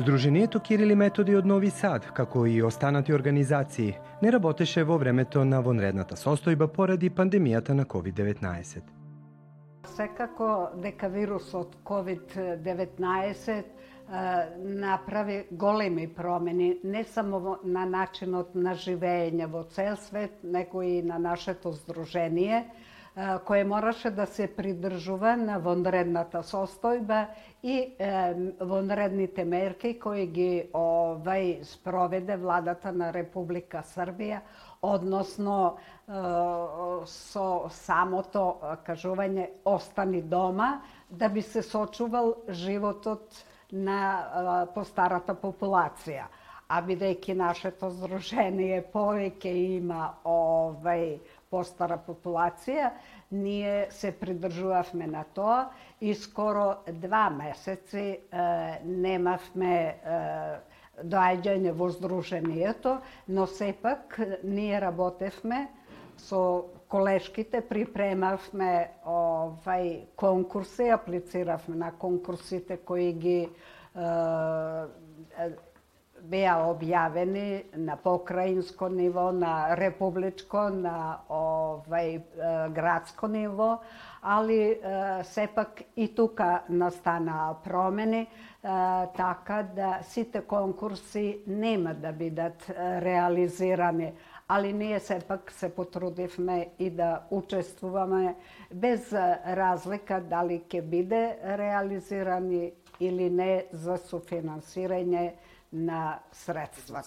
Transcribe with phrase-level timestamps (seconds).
[0.00, 5.42] Здруженијето Кирил и Методи од Нови Сад, како и останати организации, не работеше во времето
[5.44, 8.80] на вонредната состојба поради пандемијата на COVID-19.
[9.92, 13.64] Секако дека вирусот COVID-19
[14.64, 21.18] направи големи промени, не само на начинот на живење во цел свет, него и на
[21.18, 22.70] нашето здружение,
[23.44, 27.26] кое мораше да се придржува на вонредната состојба
[27.62, 34.40] и е, вонредните мерки кои ги овај спроведе владата на Република Србија,
[34.82, 36.12] односно е,
[37.06, 38.44] со самото
[38.86, 40.80] кажување остани дома
[41.10, 46.30] да би се сочувал животот на постарата популација.
[46.70, 49.50] А бидејќи нашето здружение повеќе
[49.82, 51.18] има овај
[51.50, 52.90] постара популација,
[53.30, 55.70] ние се придржувавме на тоа
[56.00, 58.18] и скоро два месеци е,
[58.84, 60.20] немавме е,
[61.02, 65.66] доаѓање во Сдруженијето, но сепак ние работевме
[66.20, 66.42] со
[66.92, 68.72] колешките припремавме
[69.06, 73.50] овај конкурси, аплициравме на конкурсите кои ги е,
[76.22, 82.20] беа објавени на покраинско ниво, на републичко, на овај
[82.74, 83.78] градско ниво,
[84.22, 84.78] али
[85.24, 88.26] сепак и тука настана промени,
[89.16, 94.12] така да сите конкурси нема да бидат реализирани,
[94.48, 98.34] али ние сепак се потрудивме и да учествуваме
[98.74, 99.12] без
[99.46, 105.32] разлика дали ќе биде реализирани или не за суфинансирање
[105.72, 107.02] на средства.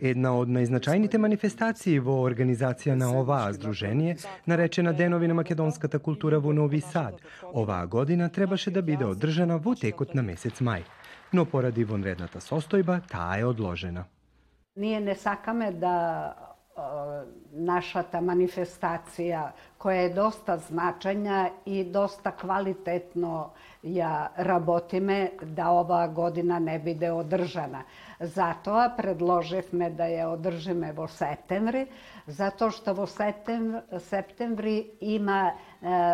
[0.00, 4.16] Една од најзначајните манифестации во организација на оваа здружение,
[4.46, 7.18] наречена Денови на македонската култура во Нови Сад,
[7.52, 10.84] оваа година требаше да биде одржана во текот на месец мај,
[11.32, 14.04] но поради вонредната состојба таа е одложена.
[14.76, 16.53] Ние не сакаме да
[17.51, 19.49] нашата манифестација,
[19.81, 23.51] која е доста значања и доста квалитетно
[23.83, 27.83] ја работиме, да оваа година не биде одржана.
[28.19, 31.85] Затоа предложивме да ја одржиме во септември,
[32.27, 35.51] затоа што во септември, септември има е,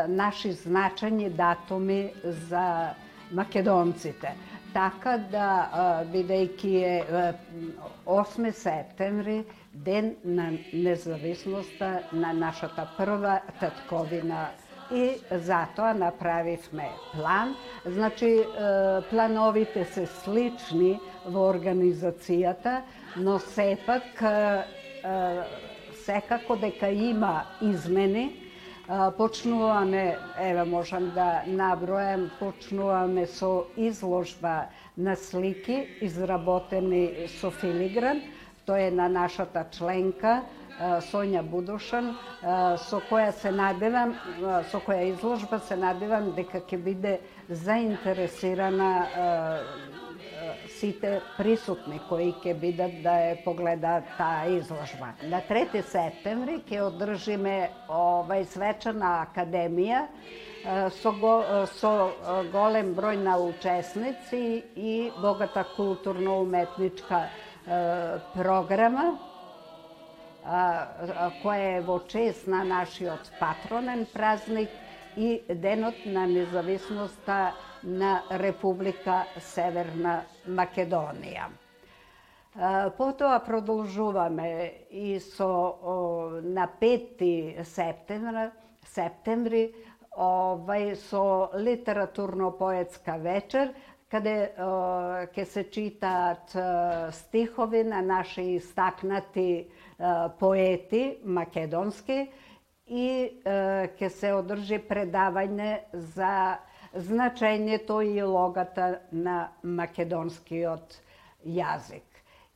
[0.08, 2.14] наши значајни датуми
[2.50, 2.96] за
[3.32, 4.36] македонците.
[4.73, 5.49] Така да,
[6.13, 7.33] бидејќи е
[8.07, 9.45] 8 септември,
[9.75, 14.49] ден на независноста на нашата прва татковина
[14.93, 17.57] и затоа направивме план.
[17.87, 18.45] Значи,
[19.11, 22.83] плановите се слични во организацијата,
[23.17, 24.23] но сепак
[26.05, 28.50] секако дека има измени,
[29.17, 38.23] почнуваме, еве можам да набројам, почнуваме со изложба на слики изработени со филигран,
[38.71, 40.43] Тоа е на нашата членка
[41.11, 42.13] Сонја Будушан,
[42.79, 44.13] со која се надевам,
[44.71, 47.17] со која изложба се надевам дека ќе биде
[47.49, 48.91] заинтересирана
[50.80, 55.14] сите присутни кои ќе бидат да ја погледаат таа изложба.
[55.24, 57.58] На 3 септември ќе одржиме
[57.90, 60.06] овај свечана академија
[61.02, 61.36] со, го,
[61.78, 61.94] со
[62.52, 67.26] голем број на учесници и богата културно-уметничка
[68.34, 69.14] програма
[71.42, 74.70] која е во чест на нашиот патронен празник
[75.18, 81.49] и Денот на независноста на Република Северна Македонија.
[82.97, 85.51] Потоа продолжуваме и со
[86.43, 88.51] на 5 септември,
[88.85, 89.63] септември
[90.19, 93.71] овај со литературно-поетска вечер
[94.11, 96.51] каде ќе се читаат
[97.15, 99.69] стихови на наши истакнати
[100.41, 102.27] поети македонски
[102.87, 103.07] и
[103.47, 106.59] ќе се одржи предавање за
[106.95, 111.01] значењето и логата на македонскиот
[111.47, 112.03] јазик.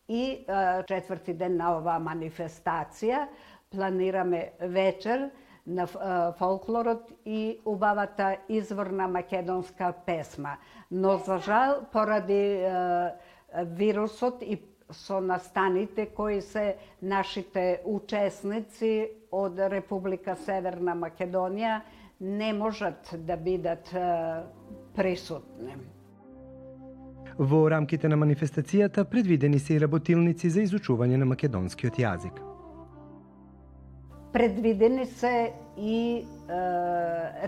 [0.09, 0.45] И
[0.89, 3.27] четврти ден на оваа манифестација
[3.71, 5.31] планираме вечер
[5.67, 5.87] на
[6.39, 10.57] фолклорот и убавата изворна македонска песма.
[10.91, 12.67] Но за жал, поради
[13.55, 14.61] вирусот и
[14.91, 21.81] со настаните кои се нашите учесници од Република Северна Македонија
[22.21, 23.91] не можат да бидат
[24.95, 25.77] присутни.
[27.39, 32.39] Во рамките на манифестацијата предвидени се и работилници за изучување на македонскиот јазик.
[34.33, 36.25] Предвидени се и е,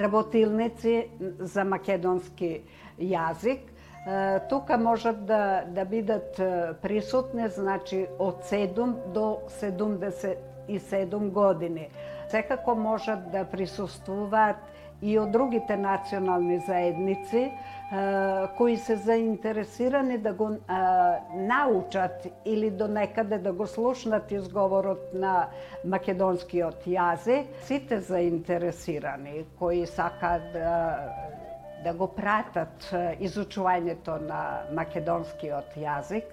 [0.02, 1.06] работилници
[1.40, 2.60] за македонски
[2.98, 3.76] јазик.
[4.48, 6.36] тука можат да, да бидат
[6.82, 11.88] присутни, значи од 7 до 77 години.
[12.28, 14.56] Секако можат да присуствуваат
[15.02, 17.52] и од другите национални заедници
[18.56, 20.50] кои се заинтересирани да го
[21.34, 25.48] научат или до некаде да го слушнат изговорот на
[25.84, 27.46] македонскиот јазик.
[27.62, 30.98] Сите заинтересирани кои сакаат да
[31.84, 32.88] да го пратат
[33.22, 34.40] изучувањето на
[34.74, 36.24] македонскиот јазик,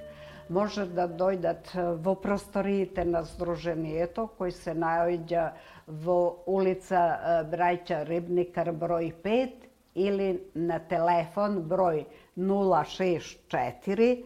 [0.50, 1.74] може да дојдат
[2.04, 5.52] во просториите на Сдруженијето, кој се наоѓа
[5.88, 9.52] во улица Брајча Рибникар број 5
[9.96, 12.06] или на телефон број
[12.38, 14.24] 064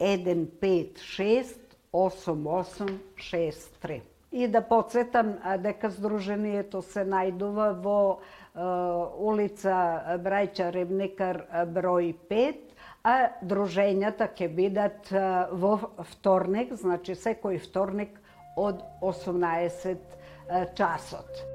[0.00, 1.56] 156
[1.92, 4.00] 8863.
[4.32, 8.22] И да подсетам дека Сдруженијето се најдува во
[9.18, 9.74] улица
[10.22, 11.42] Брајча Рибникар
[11.74, 12.69] број 5,
[13.04, 15.12] а дружењата ќе бидат
[15.52, 15.76] во
[16.16, 18.18] вторник, значи секој вторник
[18.56, 19.96] од 18
[20.76, 21.46] часот.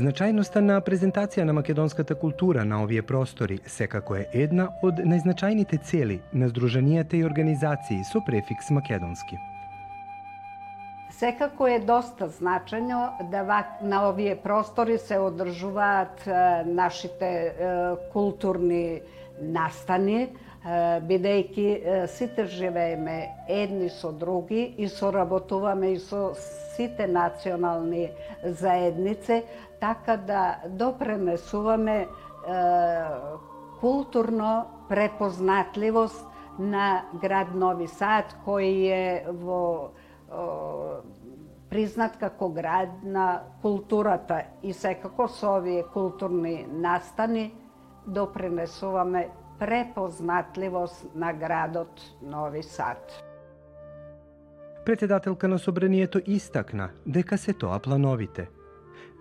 [0.00, 6.22] Значајноста на презентација на македонската култура на овие простори секако е една од најзначајните цели
[6.32, 9.36] на здруженијата и организации со префикс македонски.
[11.12, 16.24] Секако е доста значајно да на овие простори се одржуваат
[16.66, 17.52] нашите
[18.12, 19.02] културни
[19.42, 20.30] настани,
[20.64, 23.16] бидејќи сите живееме
[23.48, 26.34] едни со други и соработуваме и со
[26.76, 28.10] сите национални
[28.44, 29.42] заедници,
[29.80, 32.06] така да допренесуваме
[33.80, 36.26] културно препознатливост
[36.58, 39.90] на град Нови Сад, кој е во
[41.72, 44.42] признат како град на културата.
[44.62, 47.54] И секако со овие културни настани
[48.06, 53.22] допренесуваме препознатливост на градот Нови Сад.
[54.84, 58.48] Председателка на Собранието истакна дека се тоа плановите,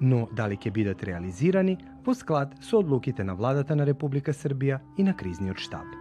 [0.01, 5.03] но дали ќе бидат реализирани во склад со одлуките на владата на Република Србија и
[5.03, 6.00] на кризниот штаб.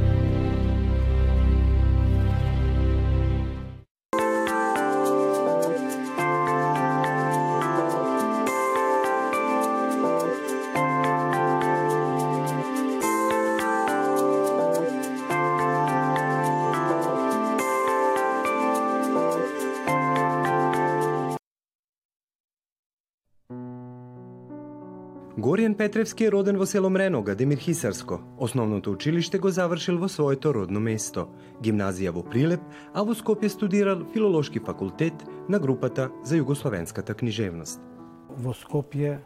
[25.81, 28.19] Петревски е роден во село Мренога, Демир Хисарско.
[28.37, 31.23] Основното училиште го завршил во своето родно место,
[31.57, 32.61] гимназија во Прилеп,
[32.93, 37.81] а во Скопје студирал филолошки факултет на групата за југословенската книжевност.
[38.29, 39.17] Во Скопје,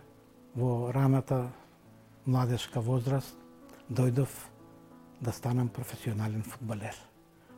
[0.56, 1.52] во раната
[2.26, 3.36] младешка возраст,
[3.92, 4.32] дојдов
[5.20, 6.96] да станам професионален фудбалер.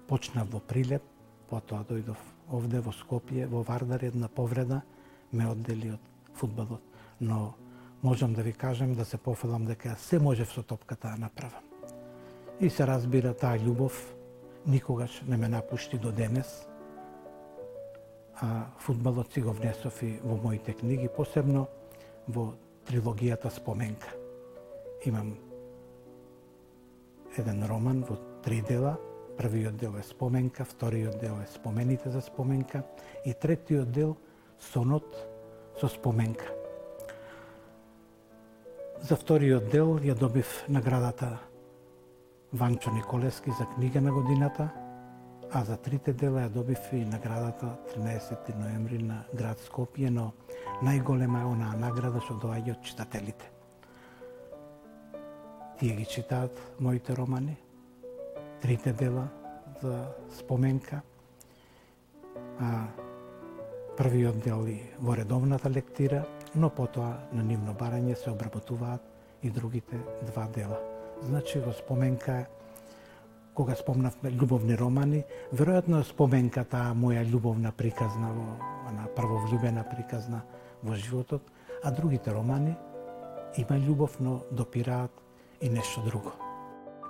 [0.08, 1.06] Почнав во Прилеп,
[1.54, 2.18] потоа дојдов
[2.50, 4.82] овде во Скопје, во Вардар една повреда
[5.32, 6.02] ме оддели од
[6.34, 6.82] фудбалот.
[7.22, 7.54] Но
[8.04, 11.64] можам да ви кажам, да се пофалам дека се можев со топката да направам.
[12.60, 13.94] И се разбира таа љубов
[14.68, 16.68] никогаш не ме напушти до денес.
[18.42, 21.68] А фудбалот си го внесов и во моите книги, посебно
[22.28, 22.54] во
[22.86, 24.14] трилогијата Споменка.
[25.06, 25.38] Имам
[27.38, 28.98] еден роман во три дела.
[29.38, 32.84] Првиот дел е Споменка, вториот дел е Спомените за Споменка
[33.26, 34.18] и третиот дел
[34.60, 35.28] Сонот
[35.80, 36.57] со Споменка.
[39.08, 41.38] За вториот дел ја добив наградата
[42.52, 44.70] Ванчо Николески за книга на годината,
[45.52, 50.34] а за трите дела ја добив и наградата 13 ноември на град Скопје, но
[50.84, 53.48] најголема е онаа награда што доаѓа од читателите.
[55.80, 57.56] Тие ги читаат моите романи,
[58.60, 59.30] трите дела
[59.82, 60.04] за
[60.36, 61.00] споменка,
[62.60, 62.92] а
[63.96, 69.02] првиот дел и во редовната лектира, но потоа на нивно барање се обработуваат
[69.44, 70.00] и другите
[70.32, 70.80] два дела.
[71.24, 72.46] Значи, во споменка
[73.58, 78.46] кога спомнавме љубовни романи, веројатно споменка таа моја љубовна приказна во
[78.88, 80.44] она првовлюбена приказна
[80.84, 81.42] во животот,
[81.84, 82.76] а другите романи
[83.58, 85.12] има љубов, но допираат
[85.62, 86.32] и нешто друго.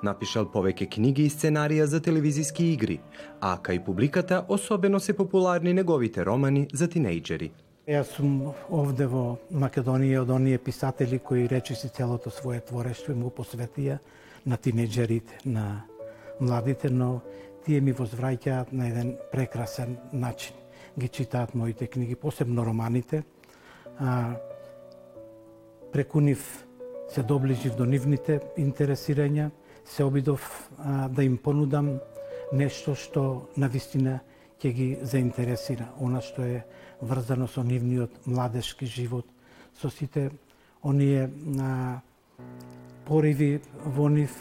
[0.04, 3.00] Напишал повеќе книги и сценарија за телевизиски игри,
[3.42, 7.52] а кај публиката особено се популарни неговите романи за тинејџери.
[7.88, 13.96] Јас сум овде во Македонија од оние писатели кои речиси целото свое творештво му посветија
[14.46, 15.86] на тинеджерите, на
[16.42, 17.22] младите, но
[17.64, 20.58] тие ми возвраќаат на еден прекрасен начин.
[21.00, 23.24] Ги читаат моите книги, посебно романите.
[24.00, 24.36] А,
[25.94, 26.44] преку нив
[27.08, 29.48] се доближив до нивните интересирања,
[29.86, 30.44] се обидов
[30.78, 32.02] а, да им понудам
[32.52, 34.20] нешто што на вистина
[34.60, 36.66] ќе ги заинтересира, она што е
[37.02, 39.26] врзано со нивниот младешки живот,
[39.82, 40.32] со сите
[40.84, 42.02] оние а,
[43.06, 44.32] пориви во нив,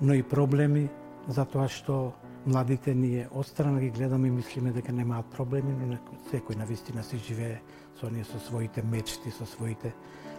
[0.00, 0.88] но и проблеми,
[1.28, 2.14] затоа што
[2.46, 5.98] младите ние отстрана ги гледаме и мислиме дека немаат проблеми, но
[6.30, 7.60] секој на вистина си живее
[8.00, 9.94] со ние со своите мечти, со своите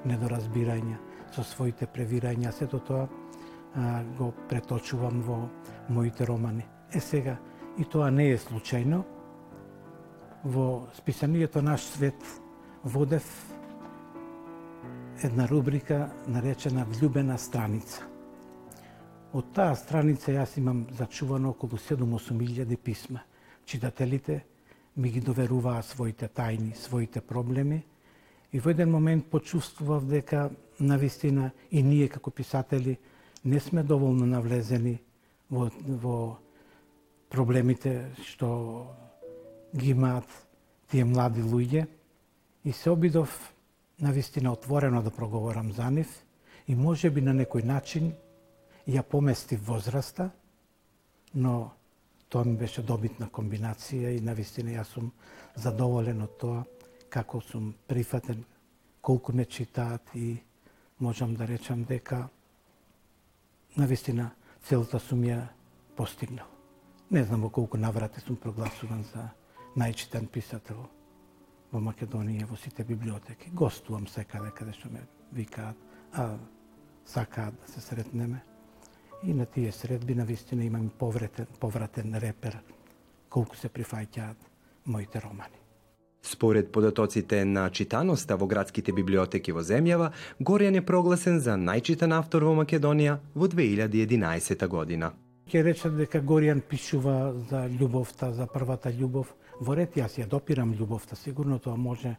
[0.06, 0.98] недоразбирања,
[1.36, 3.08] со своите превирања, сето тоа
[3.76, 5.50] а, го преточувам во
[5.90, 6.66] моите романи.
[6.94, 7.38] Е сега,
[7.78, 9.04] и тоа не е случајно.
[10.44, 12.16] Во списанието Наш свет
[12.84, 13.26] водев
[15.24, 18.04] една рубрика наречена Влюбена страница.
[19.34, 23.20] Од таа страница јас имам зачувано околу 7-8 писма.
[23.66, 24.46] Читателите
[24.96, 27.84] ми ги доверуваа своите тајни, своите проблеми
[28.52, 32.98] и во еден момент почувствував дека на вистина и ние како писатели
[33.46, 35.00] не сме доволно навлезени
[35.50, 36.40] во, во
[37.30, 38.88] проблемите што
[39.76, 40.28] ги имаат
[40.90, 41.88] тие млади луѓе
[42.66, 43.54] и се обидов
[44.00, 46.26] на вистина отворено да проговорам за нив
[46.68, 48.14] и може би на некој начин
[48.88, 50.30] ја помести возраста,
[51.34, 51.72] но
[52.30, 55.12] тоа ми беше добитна комбинација и на вистина јас сум
[55.56, 56.64] задоволен од тоа
[57.10, 58.46] како сум прифатен,
[59.02, 60.38] колку не читаат и
[61.00, 62.30] можам да речам дека
[63.78, 64.32] на вистина
[64.64, 65.48] целта сум ја
[65.96, 66.48] постигнал.
[67.12, 69.30] Не знам во колку наврати сум прогласуван за
[69.78, 70.88] најчитан писател
[71.72, 73.52] во Македонија, во сите библиотеки.
[73.54, 75.78] Гостувам секаде каде што ме викаат,
[76.14, 76.38] а
[77.06, 78.42] сакаат да се сретнеме.
[79.24, 82.58] И на тие средби на вистина имам повратен, повратен репер
[83.30, 84.38] колку се прифаќаат
[84.86, 85.60] моите романи.
[86.22, 92.44] Според податоците на читаноста во градските библиотеки во земјава, Горјан е прогласен за најчитан автор
[92.44, 95.14] во Македонија во 2011 година.
[95.50, 99.32] Ке речат дека Горјан пишува за љубовта, за првата љубов.
[99.60, 101.16] Во ред јас ја допирам љубовта.
[101.16, 102.16] Сигурно тоа може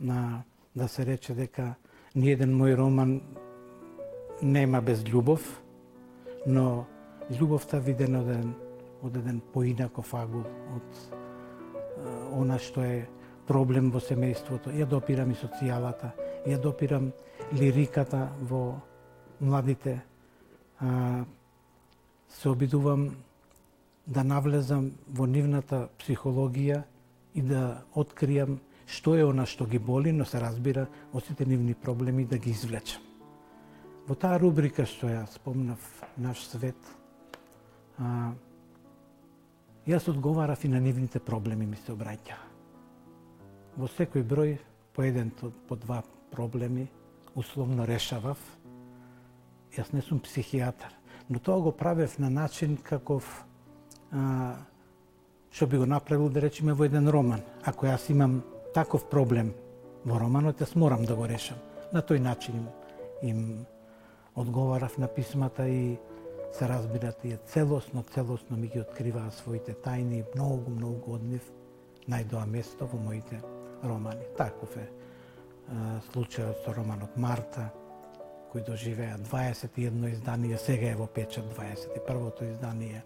[0.00, 0.42] на,
[0.74, 1.74] да се рече дека
[2.14, 3.20] ниеден мој роман
[4.42, 5.44] нема без љубов,
[6.46, 6.86] но
[7.30, 8.54] љубовта видена од еден,
[9.02, 10.44] од еден поинаков агул,
[10.74, 11.18] од
[12.34, 13.06] она што е
[13.46, 14.72] проблем во семејството.
[14.74, 16.12] Ја допирам и социјалата,
[16.46, 17.10] ја допирам
[17.52, 18.80] лириката во
[19.40, 20.00] младите.
[20.80, 21.24] А,
[22.28, 23.10] се обидувам
[24.10, 26.82] да навлезам во нивната психологија
[27.34, 28.58] и да откријам
[28.90, 32.50] што е она што ги боли, но се разбира од сите нивни проблеми да ги
[32.50, 33.02] извлечам.
[34.08, 35.78] Во таа рубрика што ја спомнав,
[36.18, 36.78] наш свет,
[37.98, 38.32] а,
[39.86, 42.50] јас одговарав и на нивните проблеми ми се обраќа.
[43.76, 44.58] во секој број
[44.92, 45.30] по еден,
[45.68, 46.88] по два проблеми,
[47.34, 48.38] условно решавав.
[49.76, 50.90] Јас не сум психијатар,
[51.28, 53.46] но тоа го правев на начин каков
[54.12, 54.54] а,
[55.50, 57.42] што би го направил да речеме во еден роман.
[57.64, 58.42] Ако јас имам
[58.74, 59.54] таков проблем
[60.04, 61.58] во романот, јас морам да го решам.
[61.92, 62.68] На тој начин им,
[63.22, 63.66] им
[64.34, 65.98] одговарав на писмата и
[66.52, 71.42] се разбира тие целосно, целосно ми ги откриваа своите тајни, многу, многу од нив
[72.08, 73.40] најдоа место во моите
[73.82, 74.26] романи.
[74.38, 74.88] Таков е
[76.12, 77.70] случајот со романот Марта,
[78.50, 83.04] кој доживеа 21 издание, сега е во печат 21-то издание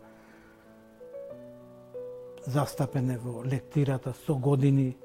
[2.47, 4.97] застапене во лектирата со години,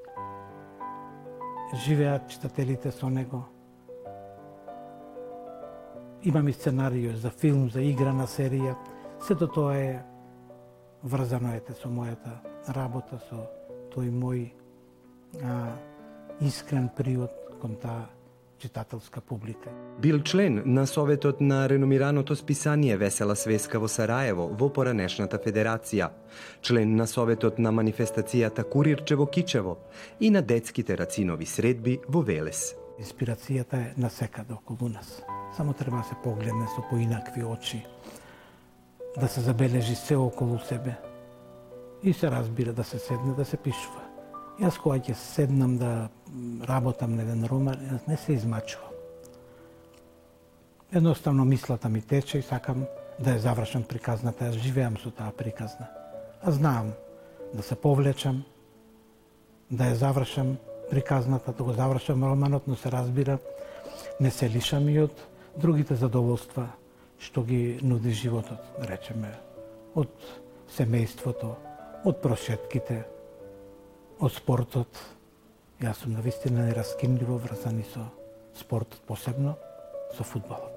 [1.84, 3.44] живеат читателите со него.
[6.22, 8.76] Имам и сценарио за филм, за игра на серија.
[9.26, 10.02] Сето тоа е
[11.02, 12.40] врзано ете со мојата
[12.76, 13.46] работа, со
[13.94, 14.50] тој мој
[15.42, 15.76] а,
[16.40, 18.08] искрен приот кон таа
[18.60, 19.70] читателска публика.
[19.98, 26.10] Бил член на Советот на реномираното списание Весела свеска во Сараево во поранешната федерација,
[26.62, 29.76] член на Советот на манифестацијата Курирче во Кичево
[30.20, 32.74] и на детските рацинови средби во Велес.
[33.00, 35.22] Инспирацијата е на секаде околу нас.
[35.56, 37.86] Само треба да се погледне со поинакви очи,
[39.20, 40.94] да се забележи се околу себе
[42.02, 43.99] и се разбира да се седне да се пишува.
[44.60, 46.10] Јас кога ќе седнам да
[46.68, 48.92] работам на еден роман, јас не се измачувам.
[50.92, 52.84] Едноставно мислата ми тече и сакам
[53.18, 54.50] да ја завршам приказната.
[54.50, 55.88] Јас живеам со таа приказна.
[56.42, 56.92] А знам
[57.54, 58.44] да се повлечам,
[59.70, 60.58] да ја завршам
[60.90, 63.38] приказната, да го завршам романот, но се разбира,
[64.20, 65.16] не се лишам и од
[65.56, 66.66] другите задоволства
[67.20, 69.32] што ги нуди животот, да речеме,
[69.94, 70.08] од
[70.72, 71.54] семејството,
[72.04, 73.04] од прошетките,
[74.20, 75.00] од спортот.
[75.80, 78.04] Јас сум навистина нераскинливо врзани со
[78.54, 79.56] спортот, посебно
[80.16, 80.76] со фудбалот.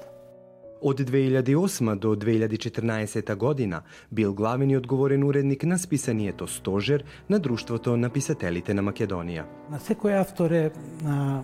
[0.83, 7.97] Од 2008 до 2014 година бил главен и одговорен уредник на списанието Стожер на Друштвото
[7.97, 9.45] на писателите на Македонија.
[9.69, 10.71] На секој автор е
[11.01, 11.43] на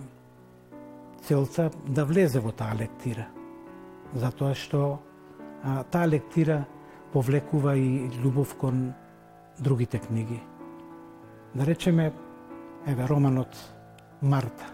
[1.24, 3.28] целта да влезе во таа лектира.
[4.14, 5.00] Затоа што
[5.64, 6.64] а, таа лектира
[7.12, 8.92] повлекува и љубов кон
[9.58, 10.40] другите книги.
[11.54, 12.12] Да речеме,
[12.86, 13.56] еве романот
[14.22, 14.68] Марта,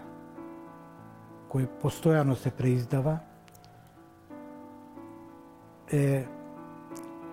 [1.49, 3.15] кој постојано се преиздава,
[5.89, 6.21] е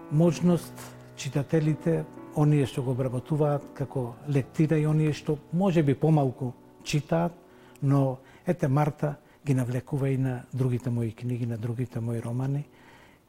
[0.08, 0.72] можност
[1.20, 2.06] читателите,
[2.40, 7.36] оние што го обработуваат како лектира и оние што може би помалку читаат,
[7.82, 12.64] но ете Марта ги навлекува и на другите мои книги, на другите мои романи.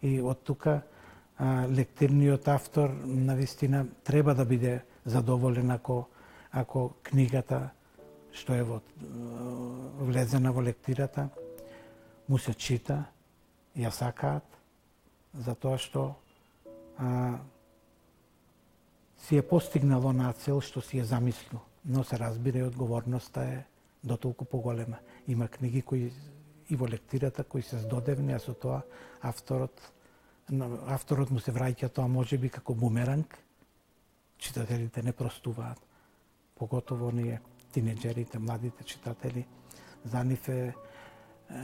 [0.02, 0.82] И од тука
[1.38, 6.08] а, лектирниот автор на вистина треба да биде задоволен ако
[6.52, 7.70] ако книгата
[8.32, 8.82] што е во
[10.00, 11.30] влезена во лектирата
[12.28, 13.06] му се чита,
[13.76, 14.46] ја сакаат
[15.36, 16.16] затоа што
[16.98, 17.40] а,
[19.28, 21.60] си е постигнало на цел што си е замислил.
[21.86, 23.66] Но се разбира и одговорноста е
[24.04, 24.98] до толку поголема.
[25.28, 26.12] Има книги кои
[26.70, 28.82] и во лектирата кои се здодевни, а со тоа
[29.22, 29.92] авторот
[30.88, 33.38] авторот му се враќа тоа може би како бумеранг.
[34.38, 35.80] Читателите не простуваат.
[36.56, 39.46] Поготово ние тинеджерите, младите читатели,
[40.06, 40.74] за нив е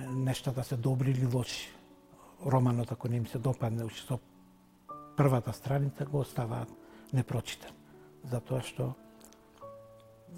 [0.10, 1.70] нештата да се добри или лоши
[2.46, 4.20] романот ако не им се допадне уште со
[5.18, 6.70] првата страница го оставаат
[7.14, 7.72] непрочитан.
[8.26, 8.94] Затоа што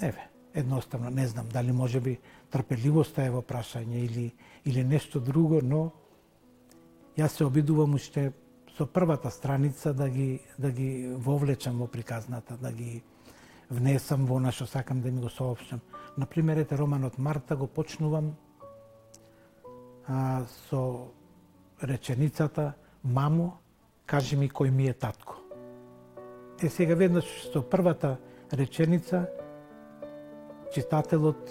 [0.01, 2.19] еве, едноставно не знам дали може би
[2.51, 4.33] трпеливоста е во прашање или
[4.65, 5.91] или нешто друго, но
[7.17, 8.33] јас се обидувам уште
[8.77, 13.03] со првата страница да ги да ги вовлечам во приказната, да ги
[13.69, 15.81] внесам во она што сакам да ми го соопштам.
[16.17, 18.35] На пример, ете романот Марта го почнувам
[20.07, 21.11] а, со
[21.83, 23.57] реченицата «Мамо,
[24.05, 25.35] кажи ми кој ми е татко».
[26.61, 28.17] Е сега веднаш со првата
[28.53, 29.27] реченица
[30.73, 31.49] читателот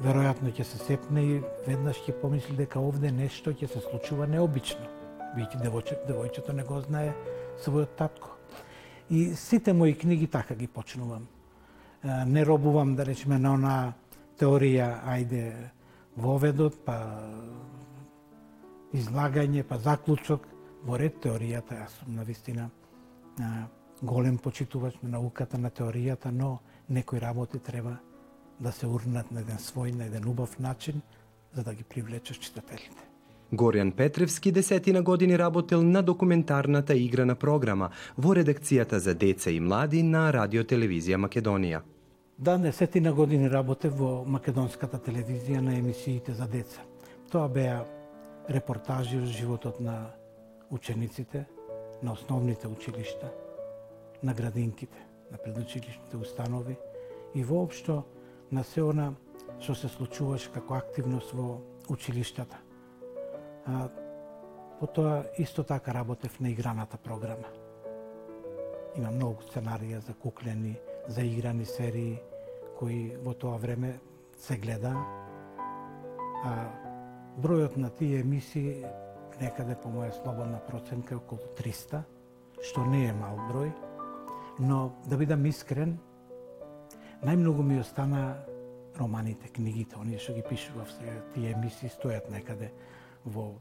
[0.00, 4.99] веројатно ќе се сепне и веднаш ќе помисли дека овде нешто ќе се случува необично.
[5.36, 7.14] Бијќи девојче, девојчето не го знае
[7.62, 8.36] својот татко.
[9.10, 11.28] И сите мои книги така ги почнувам.
[12.26, 13.92] Не робувам, да речеме, на она
[14.38, 15.52] теорија, ајде,
[16.16, 16.96] воведот, па
[18.92, 20.46] излагање, па заклучок,
[20.84, 22.70] во ред теоријата, јас сум на вистина
[24.02, 27.98] голем почитувач на науката на теоријата, но некои работи треба
[28.60, 31.02] да се урнат на еден свој, на еден убав начин,
[31.52, 33.09] за да ги привлечеш читателите.
[33.52, 40.02] Горјан Петревски десетина години работел на документарната играна програма во редакцијата за деца и млади
[40.02, 41.80] на Радио Телевизија Македонија.
[42.38, 46.86] Да, десетина години работев во македонската телевизија на емисиите за деца.
[47.30, 47.82] Тоа беа
[48.48, 50.14] репортажи од животот на
[50.70, 51.44] учениците,
[52.02, 53.32] на основните училишта,
[54.22, 56.76] на градинките, на предучилишните установи
[57.34, 58.04] и воопшто
[58.52, 59.12] на се она
[59.60, 61.58] што се случуваш како активност во
[61.90, 62.69] училиштата.
[63.66, 63.88] А,
[64.80, 67.48] потоа исто така работев на играната програма.
[68.96, 70.76] Има многу сценарија за куклени,
[71.08, 72.18] за играни серии
[72.78, 74.00] кои во тоа време
[74.38, 74.96] се гледа.
[76.44, 76.70] А
[77.38, 78.82] Бројот на тие емисии
[79.40, 82.02] некаде по моја слободна проценка е околу 300,
[82.60, 83.70] што не е мал број,
[84.58, 85.94] но да бидам искрен,
[87.22, 88.42] најмногу ми остана
[88.98, 92.72] романите, книгите, оние што ги пишував сега, тие емисии стојат некаде
[93.24, 93.54] во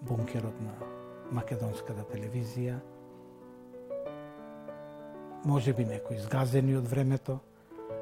[0.00, 0.74] бункерот на
[1.32, 2.78] македонската телевизија.
[5.44, 7.38] Може би некои изгазени од времето,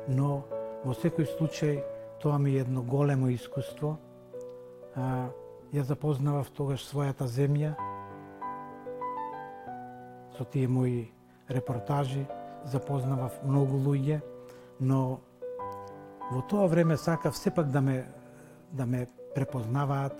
[0.08, 0.44] но
[0.84, 1.82] во секој случај
[2.22, 3.98] тоа ми е едно големо искуство–
[4.96, 5.28] а,
[5.72, 7.72] ја запознавав тогаш својата земја
[10.36, 11.12] со тие мои
[11.48, 12.26] репортажи,
[12.64, 14.20] запознавав многу луѓе,
[14.80, 15.20] но
[16.30, 18.04] во тоа време сакав сепак да ме
[18.72, 20.16] да ме препознаваат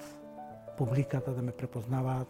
[0.79, 2.29] публиката, да ме препознаваат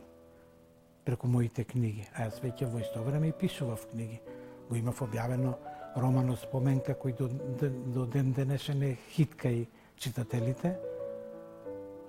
[1.04, 2.08] преку моите книги.
[2.14, 4.20] А јас веќе во исто време и пишував книги.
[4.68, 5.56] Го имав објавено
[5.96, 10.76] романот споменка кој до, до, до ден денешен е хитка и читателите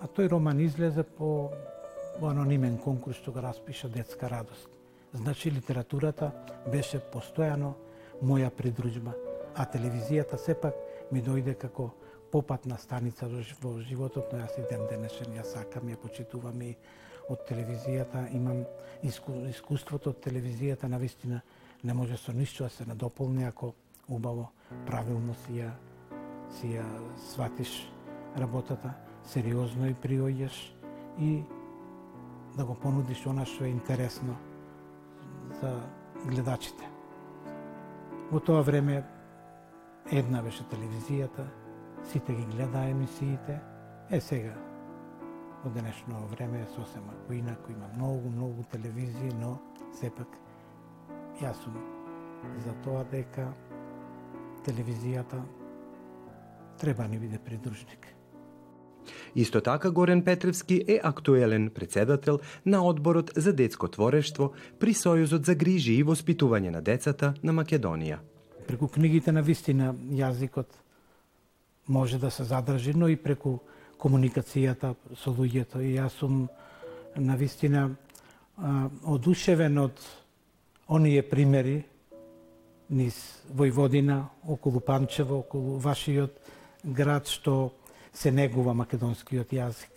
[0.04, 1.52] а тој роман излезе по
[2.20, 4.70] по анонимен конкурс што го распиша Детска радост.
[5.14, 6.32] Значи литературата
[6.72, 7.74] беше постојано
[8.22, 9.14] моја придружба,
[9.56, 10.76] а телевизијата сепак
[11.12, 11.90] ми дојде како
[12.34, 13.28] попатна станица
[13.62, 16.72] во животот, но јас и ден денешен ја сакам, ја почитувам и
[17.30, 18.64] од телевизијата, имам
[19.06, 21.42] искуството од телевизијата, на вистина
[21.84, 23.74] не може со ништо да се надополни ако
[24.10, 24.50] убаво,
[24.88, 25.72] правилно си ја,
[26.58, 26.88] си ја
[27.30, 27.88] сватиш
[28.38, 28.96] работата,
[29.30, 30.58] сериозно и приоѓаш
[31.20, 31.44] и
[32.58, 34.36] да го понудиш она што е интересно
[35.62, 35.78] за
[36.26, 36.90] гледачите.
[38.32, 39.04] Во тоа време
[40.12, 41.46] една беше телевизијата,
[42.12, 43.60] сите ги гледа емисиите,
[44.12, 44.54] е сега
[45.64, 49.58] во денешно време е сосема поинако, има многу, многу телевизии, но
[50.00, 50.28] сепак
[51.42, 51.78] јас сум
[52.66, 53.48] за тоа дека
[54.68, 55.40] телевизијата
[56.80, 58.08] треба ни биде придружник.
[59.36, 65.56] Исто така Горен Петревски е актуелен председател на одборот за детско творештво при Сојузот за
[65.56, 68.20] грижи и воспитување на децата на Македонија.
[68.68, 70.83] Преку книгите на вистина јазикот
[71.88, 73.60] може да се задржи, но и преку
[74.00, 75.80] комуникацијата со луѓето.
[75.80, 76.50] И јас сум
[77.16, 77.96] на вистина
[79.04, 80.00] одушевен од
[80.88, 81.84] оние примери
[82.90, 83.16] низ
[83.50, 86.36] Војводина, околу Панчево, околу вашиот
[86.84, 87.74] град, што
[88.14, 89.92] се негува македонскиот јазик.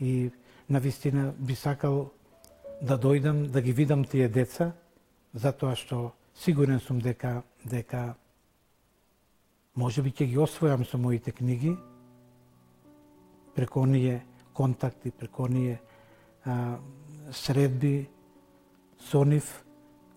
[0.00, 0.30] И
[0.68, 2.10] на вистина би сакал
[2.82, 4.72] да дојдам, да ги видам тие деца,
[5.34, 8.14] затоа што сигурен сум дека дека
[9.78, 11.76] може би ќе ги освојам со моите книги
[13.54, 15.78] преку оние контакти, преку оние
[16.44, 16.78] а,
[17.30, 18.08] средби
[18.98, 19.46] со нив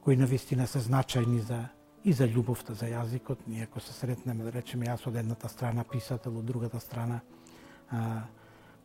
[0.02, 1.70] кои на вистина се значајни за
[2.04, 3.46] и за љубовта за јазикот.
[3.48, 7.20] Ние ако се сретнеме, да речеме, јас од едната страна писател, од другата страна
[7.90, 8.24] а,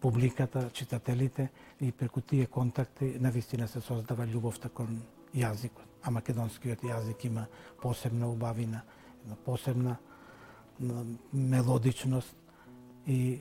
[0.01, 1.49] публиката, читателите
[1.81, 5.01] и преку тие контакти на вистина се создава љубовта кон
[5.33, 5.89] јазикот.
[6.05, 7.47] А македонскиот јазик има
[7.81, 8.83] посебна убавина,
[9.25, 9.97] една посебна
[11.33, 12.37] мелодичност
[13.07, 13.41] и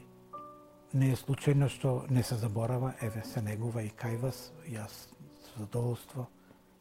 [0.93, 5.09] не е случајно што не се заборава, еве се негува и кај вас, јас
[5.43, 6.27] со задоволство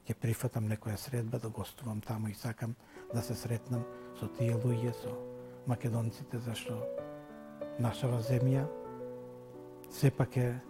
[0.07, 2.77] ќе прифатам некоја средба да гостувам таму и сакам
[3.15, 3.85] да се сретнам
[4.21, 5.17] со тие луѓе, со
[5.67, 6.79] македонците, зашто
[7.79, 8.69] нашава земја
[9.91, 10.61] сепак е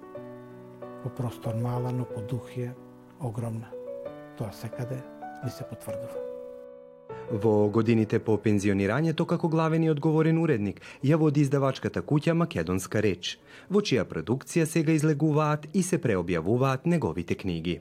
[1.02, 2.72] по простор мала, но по дух е
[3.20, 3.70] огромна.
[4.36, 5.02] Тоа секаде
[5.44, 6.33] ми се потврдува.
[7.30, 13.38] Во годините по пензионирањето како главен и одговорен уредник ја води издавачката куќа Македонска реч,
[13.70, 17.80] во чија продукција сега излегуваат и се преобјавуваат неговите книги.